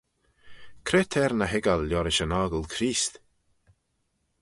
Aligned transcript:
Cre 0.87 1.01
t'er 1.11 1.33
ny 1.37 1.47
hoiggal 1.51 1.81
liorish 1.87 2.23
yn 2.25 2.33
'ockle 2.37 2.69
Creest? 2.73 3.13